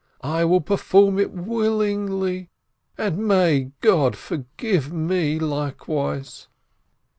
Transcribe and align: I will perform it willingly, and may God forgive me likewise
I 0.23 0.45
will 0.45 0.61
perform 0.61 1.19
it 1.19 1.31
willingly, 1.31 2.49
and 2.97 3.19
may 3.19 3.69
God 3.81 4.15
forgive 4.15 4.91
me 4.91 5.37
likewise 5.37 6.47